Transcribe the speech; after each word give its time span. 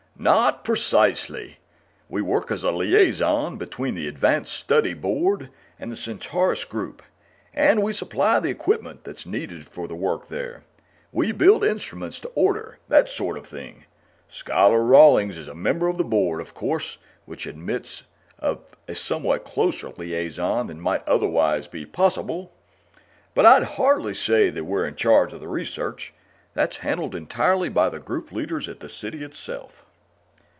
"Not 0.19 0.63
precisely. 0.63 1.57
We 2.07 2.21
work 2.21 2.51
as 2.51 2.63
a 2.63 2.69
liaison 2.69 3.57
between 3.57 3.95
the 3.95 4.07
Advanced 4.07 4.53
Study 4.53 4.93
Board 4.93 5.49
and 5.79 5.91
the 5.91 5.95
Centaurus 5.95 6.63
group, 6.63 7.01
and 7.55 7.81
we 7.81 7.91
supply 7.91 8.39
the 8.39 8.51
equipment 8.51 9.03
that's 9.03 9.25
needed 9.25 9.65
for 9.67 9.87
the 9.87 9.95
work 9.95 10.27
there. 10.27 10.63
We 11.11 11.31
build 11.31 11.63
instruments 11.65 12.19
to 12.19 12.27
order 12.35 12.77
that 12.87 13.09
sort 13.09 13.35
of 13.35 13.47
thing. 13.47 13.85
Scholar 14.27 14.83
Rawlings 14.83 15.39
is 15.39 15.47
a 15.47 15.55
member 15.55 15.87
of 15.87 15.97
the 15.97 16.03
Board, 16.03 16.39
of 16.39 16.53
course, 16.53 16.99
which 17.25 17.47
admits 17.47 18.03
of 18.37 18.75
a 18.87 18.93
somewhat 18.93 19.43
closer 19.43 19.89
liaison 19.97 20.67
than 20.67 20.79
might 20.79 21.07
otherwise 21.07 21.67
be 21.67 21.83
possible. 21.83 22.53
"But 23.33 23.47
I'd 23.47 23.63
hardly 23.63 24.13
say 24.13 24.51
we 24.51 24.61
were 24.61 24.85
in 24.85 24.93
charge 24.93 25.33
of 25.33 25.39
the 25.39 25.47
research. 25.47 26.13
That's 26.53 26.77
handled 26.77 27.15
entirely 27.15 27.69
by 27.69 27.89
the 27.89 27.97
Group 27.99 28.31
leaders 28.31 28.69
at 28.69 28.81
the 28.81 28.89
City 28.89 29.23
itself." 29.23 29.83